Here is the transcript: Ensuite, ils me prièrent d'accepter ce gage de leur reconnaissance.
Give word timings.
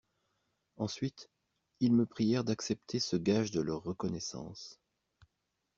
Ensuite, 0.77 1.29
ils 1.79 1.93
me 1.93 2.07
prièrent 2.07 2.43
d'accepter 2.43 2.99
ce 2.99 3.17
gage 3.17 3.51
de 3.51 3.61
leur 3.61 3.83
reconnaissance. 3.83 4.79